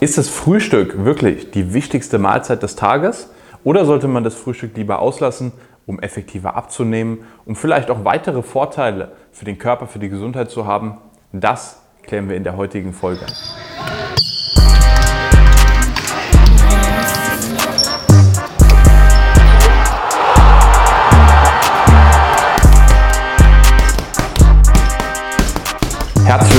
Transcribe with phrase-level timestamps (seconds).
[0.00, 3.30] Ist das Frühstück wirklich die wichtigste Mahlzeit des Tages
[3.64, 5.50] oder sollte man das Frühstück lieber auslassen,
[5.86, 10.66] um effektiver abzunehmen, um vielleicht auch weitere Vorteile für den Körper, für die Gesundheit zu
[10.66, 10.98] haben?
[11.32, 13.26] Das klären wir in der heutigen Folge.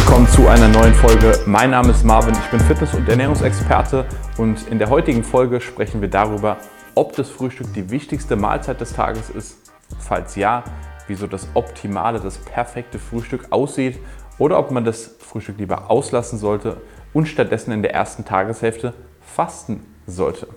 [0.10, 1.40] Willkommen zu einer neuen Folge.
[1.46, 6.02] Mein Name ist Marvin, ich bin Fitness- und Ernährungsexperte und in der heutigen Folge sprechen
[6.02, 6.58] wir darüber,
[6.96, 9.72] ob das Frühstück die wichtigste Mahlzeit des Tages ist.
[10.00, 10.64] Falls ja,
[11.06, 14.00] wieso das optimale, das perfekte Frühstück aussieht
[14.40, 16.78] oder ob man das Frühstück lieber auslassen sollte
[17.14, 20.48] und stattdessen in der ersten Tageshälfte fasten sollte.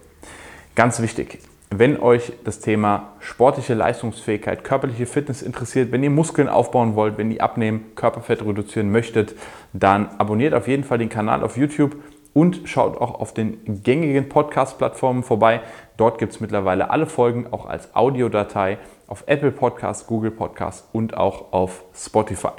[0.74, 1.40] Ganz wichtig,
[1.78, 7.30] wenn euch das Thema sportliche Leistungsfähigkeit, körperliche Fitness interessiert, wenn ihr Muskeln aufbauen wollt, wenn
[7.30, 9.34] ihr abnehmen, Körperfett reduzieren möchtet,
[9.72, 11.96] dann abonniert auf jeden Fall den Kanal auf YouTube
[12.34, 15.60] und schaut auch auf den gängigen Podcast-Plattformen vorbei.
[15.96, 21.16] Dort gibt es mittlerweile alle Folgen auch als Audiodatei auf Apple Podcasts, Google Podcasts und
[21.16, 22.52] auch auf Spotify.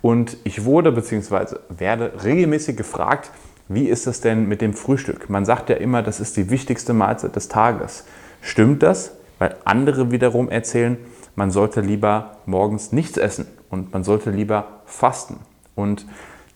[0.00, 1.56] Und ich wurde bzw.
[1.68, 3.30] werde regelmäßig gefragt,
[3.68, 5.30] wie ist es denn mit dem Frühstück?
[5.30, 8.04] Man sagt ja immer, das ist die wichtigste Mahlzeit des Tages.
[8.42, 9.16] Stimmt das?
[9.38, 10.98] Weil andere wiederum erzählen,
[11.34, 15.38] man sollte lieber morgens nichts essen und man sollte lieber fasten.
[15.74, 16.06] Und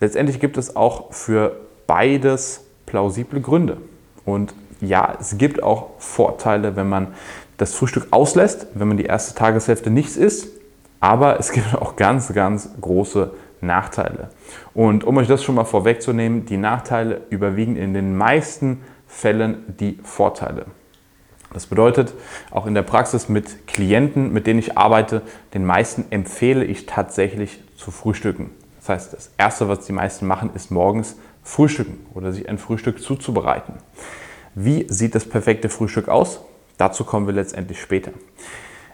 [0.00, 3.78] letztendlich gibt es auch für beides plausible Gründe.
[4.26, 7.08] Und ja, es gibt auch Vorteile, wenn man
[7.56, 10.48] das Frühstück auslässt, wenn man die erste Tageshälfte nichts isst.
[11.00, 14.30] Aber es gibt auch ganz, ganz große Nachteile.
[14.74, 19.98] Und um euch das schon mal vorwegzunehmen, die Nachteile überwiegen in den meisten Fällen die
[20.02, 20.66] Vorteile.
[21.56, 22.12] Das bedeutet,
[22.50, 25.22] auch in der Praxis mit Klienten, mit denen ich arbeite,
[25.54, 28.50] den meisten empfehle ich tatsächlich zu frühstücken.
[28.78, 33.02] Das heißt, das Erste, was die meisten machen, ist morgens frühstücken oder sich ein Frühstück
[33.02, 33.72] zuzubereiten.
[34.54, 36.42] Wie sieht das perfekte Frühstück aus?
[36.76, 38.10] Dazu kommen wir letztendlich später.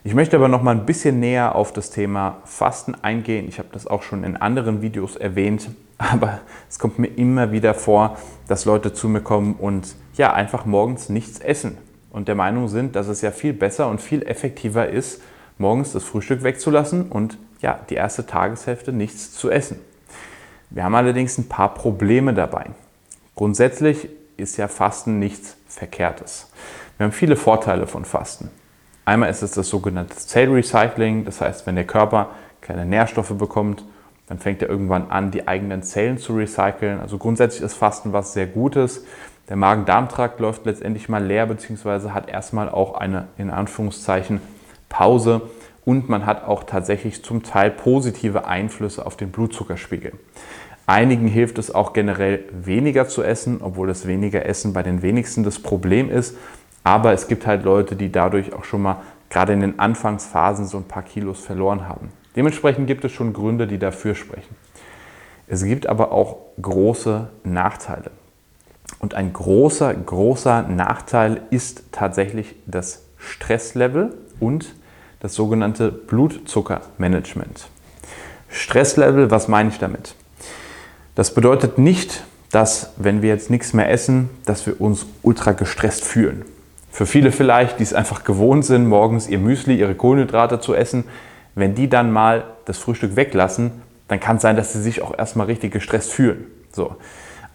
[0.05, 3.49] Ich möchte aber noch mal ein bisschen näher auf das Thema Fasten eingehen.
[3.49, 6.39] Ich habe das auch schon in anderen Videos erwähnt, aber
[6.71, 11.09] es kommt mir immer wieder vor, dass Leute zu mir kommen und ja, einfach morgens
[11.09, 11.77] nichts essen
[12.13, 15.23] und der Meinung sind, dass es ja viel besser und viel effektiver ist,
[15.59, 19.81] morgens das Frühstück wegzulassen und ja, die erste Tageshälfte nichts zu essen.
[20.71, 22.67] Wir haben allerdings ein paar Probleme dabei.
[23.35, 26.51] Grundsätzlich ist ja Fasten nichts Verkehrtes.
[26.99, 28.51] Wir haben viele Vorteile von Fasten.
[29.05, 32.31] Einmal ist es das sogenannte Zellrecycling, das heißt, wenn der Körper
[32.61, 33.85] keine Nährstoffe bekommt,
[34.29, 37.01] dann fängt er irgendwann an, die eigenen Zellen zu recyceln.
[37.01, 39.05] Also grundsätzlich ist Fasten was sehr Gutes.
[39.49, 44.41] Der Magen-Darm-Trakt läuft letztendlich mal leer, beziehungsweise hat erstmal auch eine, in Anführungszeichen,
[44.89, 45.43] Pause
[45.85, 50.13] und man hat auch tatsächlich zum Teil positive Einflüsse auf den Blutzuckerspiegel.
[50.87, 55.45] Einigen hilft es auch generell weniger zu essen, obwohl das weniger Essen bei den wenigsten
[55.45, 56.37] das Problem ist.
[56.85, 60.77] Aber es gibt halt Leute, die dadurch auch schon mal gerade in den Anfangsphasen so
[60.77, 62.11] ein paar Kilos verloren haben.
[62.37, 64.57] Dementsprechend gibt es schon Gründe, die dafür sprechen.
[65.47, 68.11] Es gibt aber auch große Nachteile.
[69.03, 74.77] Und ein großer, großer Nachteil ist tatsächlich das Stresslevel und
[75.19, 77.67] das sogenannte Blutzuckermanagement.
[78.49, 80.15] Stresslevel, was meine ich damit?
[81.17, 86.05] Das bedeutet nicht, dass wenn wir jetzt nichts mehr essen, dass wir uns ultra gestresst
[86.05, 86.45] fühlen.
[86.93, 91.05] Für viele vielleicht, die es einfach gewohnt sind, morgens ihr Müsli, ihre Kohlenhydrate zu essen,
[91.57, 93.73] wenn die dann mal das Frühstück weglassen,
[94.07, 96.47] dann kann es sein, dass sie sich auch erstmal richtig gestresst fühlen.
[96.71, 96.95] So.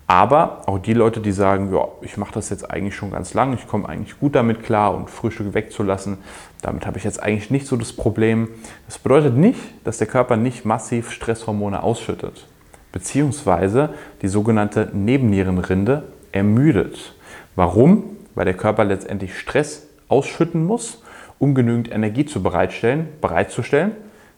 [0.09, 3.53] Aber auch die Leute, die sagen, ja, ich mache das jetzt eigentlich schon ganz lang,
[3.53, 6.18] ich komme eigentlich gut damit klar und Frühstück wegzulassen,
[6.62, 8.47] damit habe ich jetzt eigentlich nicht so das Problem.
[8.85, 12.47] Das bedeutet nicht, dass der Körper nicht massiv Stresshormone ausschüttet,
[12.94, 13.90] beziehungsweise
[14.22, 17.13] die sogenannte Nebennierenrinde ermüdet.
[17.57, 18.16] Warum?
[18.34, 21.03] Weil der Körper letztendlich Stress ausschütten muss,
[21.38, 23.91] um genügend Energie zu bereitstellen, bereitzustellen,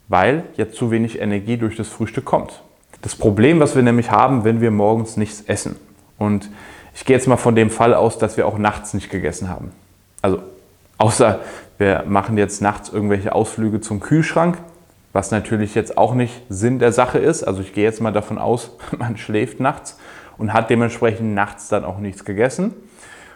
[0.08, 2.64] weil jetzt zu wenig Energie durch das Frühstück kommt.
[3.02, 5.78] Das Problem, was wir nämlich haben, wenn wir morgens nichts essen.
[6.18, 6.50] Und
[6.94, 9.72] ich gehe jetzt mal von dem Fall aus, dass wir auch nachts nicht gegessen haben.
[10.22, 10.42] Also
[10.98, 11.40] außer
[11.78, 14.58] wir machen jetzt nachts irgendwelche Ausflüge zum Kühlschrank,
[15.14, 17.44] was natürlich jetzt auch nicht Sinn der Sache ist.
[17.44, 19.98] Also ich gehe jetzt mal davon aus, man schläft nachts
[20.38, 22.74] und hat dementsprechend nachts dann auch nichts gegessen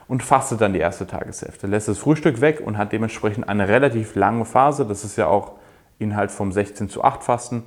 [0.09, 4.15] und fastet dann die erste Tageshälfte, lässt das Frühstück weg und hat dementsprechend eine relativ
[4.15, 4.85] lange Phase.
[4.85, 5.53] Das ist ja auch
[5.99, 7.63] Inhalt vom 16 zu 8 Fasten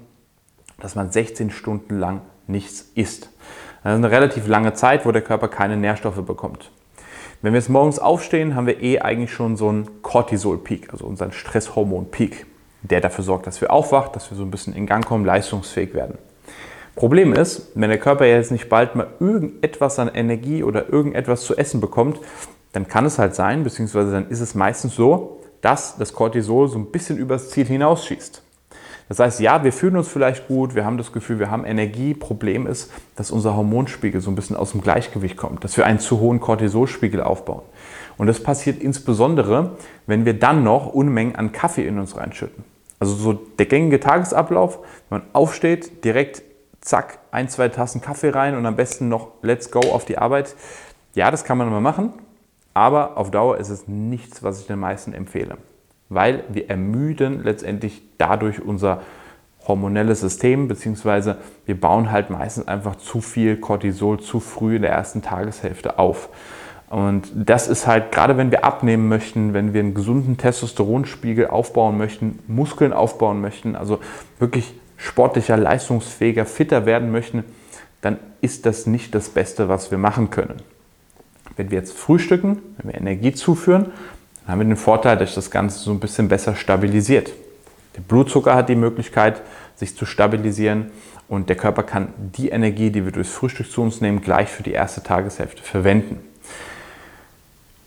[0.79, 3.31] dass man 16 Stunden lang nichts isst.
[3.83, 6.71] Das ist eine relativ lange Zeit, wo der Körper keine Nährstoffe bekommt.
[7.43, 11.33] Wenn wir jetzt morgens aufstehen, haben wir eh eigentlich schon so einen Cortisol-Peak, also unseren
[11.33, 12.47] Stresshormon-Peak,
[12.83, 15.95] der dafür sorgt, dass wir aufwachen, dass wir so ein bisschen in Gang kommen, leistungsfähig
[15.95, 16.19] werden.
[16.95, 21.57] Problem ist, wenn der Körper jetzt nicht bald mal irgendetwas an Energie oder irgendetwas zu
[21.57, 22.21] essen bekommt,
[22.73, 26.79] dann kann es halt sein, beziehungsweise dann ist es meistens so, dass das Cortisol so
[26.79, 28.43] ein bisschen übers Ziel hinausschießt.
[29.09, 32.13] Das heißt, ja, wir fühlen uns vielleicht gut, wir haben das Gefühl, wir haben Energie.
[32.13, 36.01] Problem ist, dass unser Hormonspiegel so ein bisschen aus dem Gleichgewicht kommt, dass wir einen
[36.01, 37.63] zu hohen Cortisolspiegel aufbauen.
[38.19, 39.77] Und das passiert insbesondere,
[40.07, 42.65] wenn wir dann noch Unmengen an Kaffee in uns reinschütten.
[42.99, 44.79] Also so der gängige Tagesablauf,
[45.11, 46.43] wenn man aufsteht, direkt
[46.81, 50.55] zack, ein, zwei Tassen Kaffee rein und am besten noch let's go auf die Arbeit.
[51.15, 52.13] Ja, das kann man mal machen,
[52.75, 55.59] aber auf Dauer ist es nichts, was ich den meisten empfehle,
[56.09, 59.03] weil wir ermüden letztendlich dadurch unser
[59.67, 64.93] hormonelles System, beziehungsweise wir bauen halt meistens einfach zu viel Cortisol zu früh in der
[64.93, 66.29] ersten Tageshälfte auf.
[66.89, 71.99] Und das ist halt, gerade wenn wir abnehmen möchten, wenn wir einen gesunden Testosteronspiegel aufbauen
[71.99, 73.99] möchten, Muskeln aufbauen möchten, also
[74.39, 77.43] wirklich sportlicher, leistungsfähiger, fitter werden möchten,
[78.03, 80.63] dann ist das nicht das Beste, was wir machen können.
[81.57, 83.87] Wenn wir jetzt frühstücken, wenn wir Energie zuführen,
[84.47, 87.33] dann haben wir den Vorteil, dass das Ganze so ein bisschen besser stabilisiert.
[87.97, 89.43] Der Blutzucker hat die Möglichkeit,
[89.75, 90.93] sich zu stabilisieren
[91.29, 94.63] und der Körper kann die Energie, die wir durchs Frühstück zu uns nehmen, gleich für
[94.63, 96.21] die erste Tageshälfte verwenden.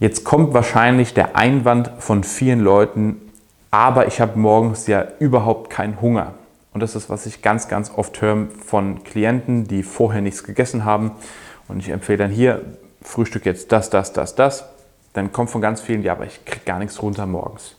[0.01, 3.17] Jetzt kommt wahrscheinlich der Einwand von vielen Leuten,
[3.71, 6.33] aber ich habe morgens ja überhaupt keinen Hunger.
[6.73, 10.83] Und das ist, was ich ganz, ganz oft höre von Klienten, die vorher nichts gegessen
[10.83, 11.11] haben.
[11.67, 12.61] Und ich empfehle dann hier,
[13.01, 14.65] Frühstück jetzt das, das, das, das.
[15.13, 17.75] Dann kommt von ganz vielen, ja, aber ich kriege gar nichts runter morgens.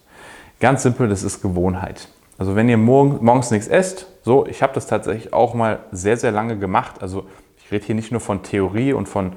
[0.58, 2.08] Ganz simpel, das ist Gewohnheit.
[2.38, 6.16] Also wenn ihr morgen, morgens nichts esst, so, ich habe das tatsächlich auch mal sehr,
[6.16, 7.02] sehr lange gemacht.
[7.02, 7.26] Also
[7.58, 9.34] ich rede hier nicht nur von Theorie und von,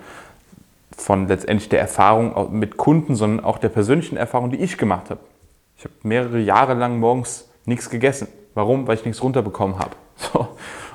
[0.97, 5.19] von letztendlich der Erfahrung mit Kunden, sondern auch der persönlichen Erfahrung, die ich gemacht habe.
[5.77, 8.27] Ich habe mehrere Jahre lang morgens nichts gegessen.
[8.53, 8.87] Warum?
[8.87, 9.91] Weil ich nichts runterbekommen habe.
[10.15, 10.47] So.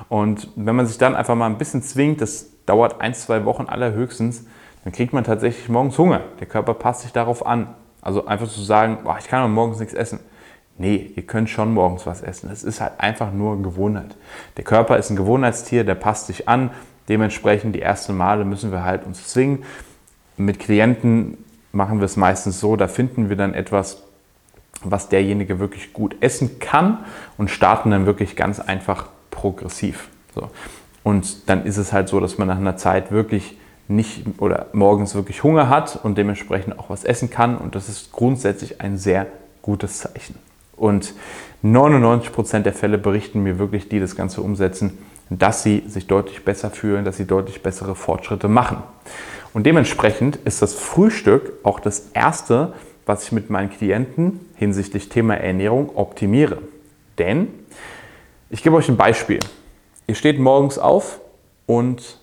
[0.07, 3.65] Und wenn man sich dann einfach mal ein bisschen zwingt, das dauert ein, zwei Wochen
[3.65, 4.45] allerhöchstens,
[4.83, 6.21] dann kriegt man tatsächlich morgens Hunger.
[6.39, 7.67] Der Körper passt sich darauf an.
[8.01, 10.19] Also einfach zu sagen, boah, ich kann morgens nichts essen.
[10.77, 12.49] Nee, ihr könnt schon morgens was essen.
[12.49, 14.15] Es ist halt einfach nur Gewohnheit.
[14.55, 16.71] Der Körper ist ein Gewohnheitstier, der passt sich an.
[17.09, 19.63] Dementsprechend die ersten Male müssen wir halt uns zwingen.
[20.37, 21.37] Mit Klienten
[21.73, 24.03] machen wir es meistens so, da finden wir dann etwas,
[24.81, 26.99] was derjenige wirklich gut essen kann
[27.37, 30.07] und starten dann wirklich ganz einfach progressiv.
[30.33, 30.49] So.
[31.03, 33.57] Und dann ist es halt so, dass man nach einer Zeit wirklich
[33.89, 37.57] nicht oder morgens wirklich Hunger hat und dementsprechend auch was essen kann.
[37.57, 39.27] Und das ist grundsätzlich ein sehr
[39.61, 40.35] gutes Zeichen.
[40.77, 41.13] Und
[41.63, 44.97] 99 Prozent der Fälle berichten mir wirklich, die das Ganze umsetzen,
[45.29, 48.77] dass sie sich deutlich besser fühlen, dass sie deutlich bessere Fortschritte machen.
[49.53, 52.73] Und dementsprechend ist das Frühstück auch das erste,
[53.05, 56.59] was ich mit meinen Klienten hinsichtlich Thema Ernährung optimiere.
[57.17, 57.47] Denn
[58.51, 59.39] ich gebe euch ein Beispiel.
[60.07, 61.19] Ihr steht morgens auf
[61.65, 62.18] und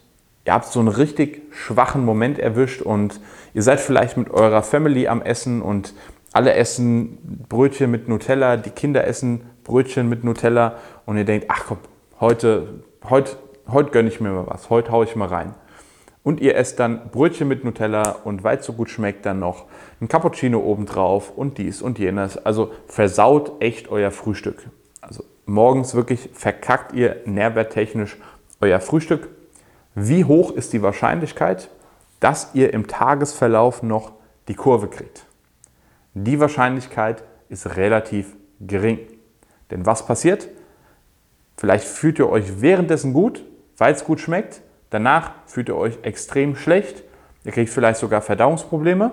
[0.46, 3.20] ihr habt so einen richtig schwachen Moment erwischt und
[3.52, 5.92] ihr seid vielleicht mit eurer Family am Essen und
[6.32, 11.64] alle essen Brötchen mit Nutella, die Kinder essen Brötchen mit Nutella und ihr denkt, ach
[11.66, 11.78] komm,
[12.20, 13.36] heute, heute,
[13.68, 15.54] heute gönne ich mir mal was, heute haue ich mal rein.
[16.22, 19.66] Und ihr esst dann Brötchen mit Nutella und weil es so gut schmeckt, dann noch
[20.00, 22.36] ein Cappuccino obendrauf und dies und jenes.
[22.36, 24.68] Also versaut echt euer Frühstück.
[25.00, 28.16] Also morgens wirklich verkackt ihr nährwerttechnisch
[28.60, 29.28] euer Frühstück.
[29.98, 31.70] Wie hoch ist die Wahrscheinlichkeit,
[32.20, 34.12] dass ihr im Tagesverlauf noch
[34.46, 35.24] die Kurve kriegt?
[36.12, 38.98] Die Wahrscheinlichkeit ist relativ gering.
[39.70, 40.48] Denn was passiert?
[41.56, 43.42] Vielleicht fühlt ihr euch währenddessen gut,
[43.78, 44.60] weil es gut schmeckt.
[44.90, 47.02] Danach fühlt ihr euch extrem schlecht.
[47.44, 49.12] Ihr kriegt vielleicht sogar Verdauungsprobleme.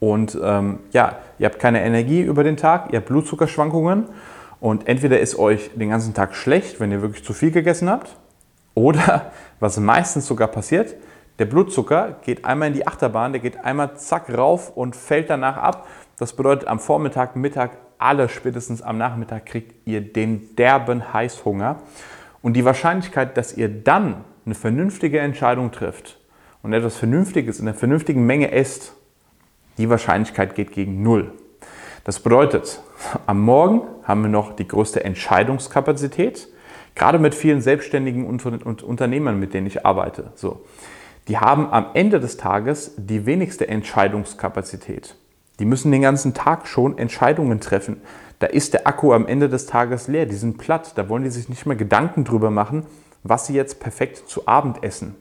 [0.00, 4.08] Und ähm, ja, ihr habt keine Energie über den Tag, ihr habt Blutzuckerschwankungen.
[4.58, 8.16] Und entweder ist euch den ganzen Tag schlecht, wenn ihr wirklich zu viel gegessen habt.
[8.74, 10.94] Oder, was meistens sogar passiert,
[11.38, 15.56] der Blutzucker geht einmal in die Achterbahn, der geht einmal zack rauf und fällt danach
[15.56, 15.86] ab.
[16.18, 21.80] Das bedeutet, am Vormittag, Mittag, alle spätestens am Nachmittag kriegt ihr den derben Heißhunger.
[22.42, 26.18] Und die Wahrscheinlichkeit, dass ihr dann eine vernünftige Entscheidung trifft
[26.62, 28.94] und etwas Vernünftiges in einer vernünftigen Menge esst,
[29.78, 31.32] die Wahrscheinlichkeit geht gegen Null.
[32.04, 32.80] Das bedeutet,
[33.26, 36.48] am Morgen haben wir noch die größte Entscheidungskapazität,
[36.94, 40.32] gerade mit vielen Selbstständigen und Unternehmern, mit denen ich arbeite.
[40.34, 40.64] So.
[41.28, 45.14] Die haben am Ende des Tages die wenigste Entscheidungskapazität.
[45.60, 48.00] Die müssen den ganzen Tag schon Entscheidungen treffen.
[48.40, 51.30] Da ist der Akku am Ende des Tages leer, die sind platt, da wollen die
[51.30, 52.86] sich nicht mehr Gedanken drüber machen,
[53.22, 55.14] was sie jetzt perfekt zu Abend essen.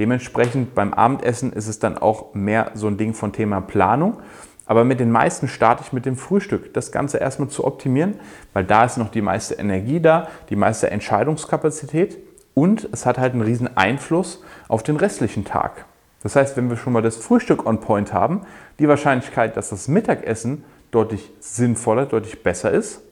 [0.00, 4.18] Dementsprechend beim Abendessen ist es dann auch mehr so ein Ding von Thema Planung.
[4.66, 8.18] Aber mit den meisten starte ich mit dem Frühstück, das Ganze erstmal zu optimieren,
[8.52, 12.18] weil da ist noch die meiste Energie da, die meiste Entscheidungskapazität.
[12.54, 15.84] und es hat halt einen riesen Einfluss auf den restlichen Tag.
[16.22, 18.46] Das heißt, wenn wir schon mal das Frühstück on point haben,
[18.78, 23.02] die Wahrscheinlichkeit, dass das Mittagessen deutlich sinnvoller, deutlich besser ist,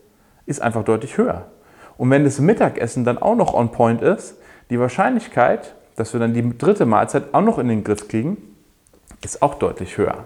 [0.47, 1.47] ist einfach deutlich höher.
[1.99, 4.37] Und wenn das Mittagessen dann auch noch on point ist,
[4.71, 8.39] die Wahrscheinlichkeit, dass wir dann die dritte Mahlzeit auch noch in den Griff kriegen,
[9.23, 10.25] ist auch deutlich höher.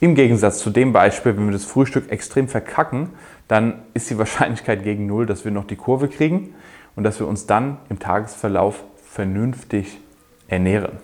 [0.00, 3.10] Im Gegensatz zu dem Beispiel, wenn wir das Frühstück extrem verkacken,
[3.48, 6.54] dann ist die Wahrscheinlichkeit gegen Null, dass wir noch die Kurve kriegen
[6.94, 9.98] und dass wir uns dann im Tagesverlauf vernünftig
[10.46, 10.98] ernähren.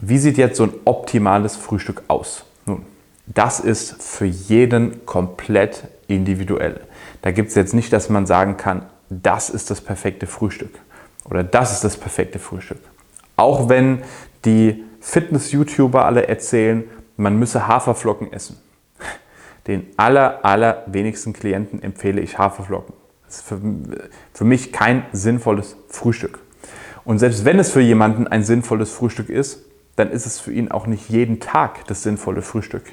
[0.00, 2.44] Wie sieht jetzt so ein optimales Frühstück aus?
[2.66, 2.84] Nun,
[3.26, 6.80] das ist für jeden komplett individuell.
[7.22, 10.78] Da gibt es jetzt nicht, dass man sagen kann, das ist das perfekte Frühstück
[11.24, 12.78] oder das ist das perfekte Frühstück.
[13.36, 14.02] Auch wenn
[14.44, 16.84] die Fitness-YouTuber alle erzählen,
[17.18, 18.58] man müsse Haferflocken essen.
[19.66, 22.94] Den aller, aller wenigsten Klienten empfehle ich Haferflocken.
[23.26, 23.60] Das ist für,
[24.32, 26.38] für mich kein sinnvolles Frühstück.
[27.04, 29.64] Und selbst wenn es für jemanden ein sinnvolles Frühstück ist,
[29.96, 32.84] dann ist es für ihn auch nicht jeden Tag das sinnvolle Frühstück.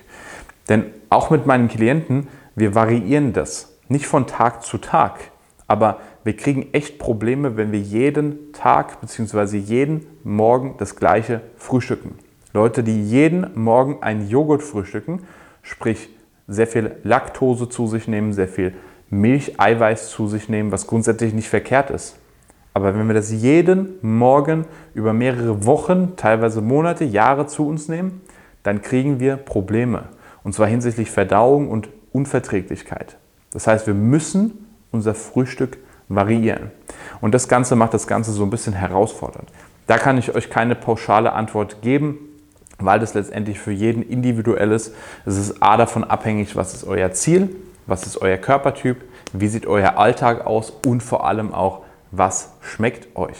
[0.67, 3.77] Denn auch mit meinen Klienten, wir variieren das.
[3.87, 5.19] Nicht von Tag zu Tag.
[5.67, 9.57] Aber wir kriegen echt Probleme, wenn wir jeden Tag bzw.
[9.57, 12.17] jeden Morgen das gleiche frühstücken.
[12.55, 15.23] Leute, die jeden Morgen einen Joghurt frühstücken,
[15.61, 16.09] sprich
[16.47, 18.73] sehr viel Laktose zu sich nehmen, sehr viel
[19.09, 22.15] Milcheiweiß zu sich nehmen, was grundsätzlich nicht verkehrt ist.
[22.73, 28.21] Aber wenn wir das jeden Morgen über mehrere Wochen, teilweise Monate, Jahre zu uns nehmen,
[28.63, 30.05] dann kriegen wir Probleme.
[30.43, 33.17] Und zwar hinsichtlich Verdauung und Unverträglichkeit.
[33.51, 36.71] Das heißt, wir müssen unser Frühstück variieren.
[37.19, 39.49] Und das Ganze macht das Ganze so ein bisschen herausfordernd.
[39.87, 42.17] Da kann ich euch keine pauschale Antwort geben,
[42.79, 44.93] weil das letztendlich für jeden individuell ist.
[45.25, 47.55] Es ist A davon abhängig, was ist euer Ziel,
[47.87, 48.97] was ist euer Körpertyp,
[49.33, 53.37] wie sieht euer Alltag aus und vor allem auch, was schmeckt euch.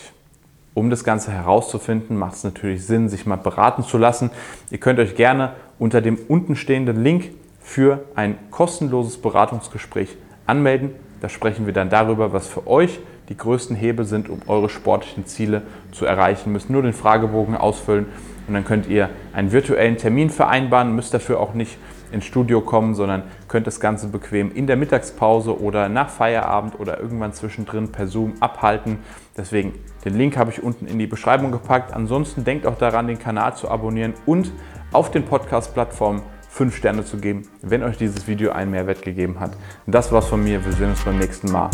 [0.74, 4.32] Um das Ganze herauszufinden, macht es natürlich Sinn, sich mal beraten zu lassen.
[4.70, 10.92] Ihr könnt euch gerne unter dem untenstehenden Link für ein kostenloses Beratungsgespräch anmelden.
[11.22, 15.26] Da sprechen wir dann darüber, was für euch die größten Hebel sind, um eure sportlichen
[15.26, 16.52] Ziele zu erreichen.
[16.52, 18.08] Müsst nur den Fragebogen ausfüllen
[18.48, 21.78] und dann könnt ihr einen virtuellen Termin vereinbaren, müsst dafür auch nicht
[22.12, 27.00] ins Studio kommen, sondern könnt das Ganze bequem in der Mittagspause oder nach Feierabend oder
[27.00, 29.00] irgendwann zwischendrin per Zoom abhalten.
[29.36, 29.74] Deswegen,
[30.06, 31.94] den Link habe ich unten in die Beschreibung gepackt.
[31.94, 34.52] Ansonsten denkt auch daran, den Kanal zu abonnieren und
[34.92, 39.52] auf den Podcast-Plattformen 5 Sterne zu geben, wenn euch dieses Video einen Mehrwert gegeben hat.
[39.88, 40.64] Das war's von mir.
[40.64, 41.70] Wir sehen uns beim nächsten Mal.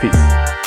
[0.00, 0.59] Peace.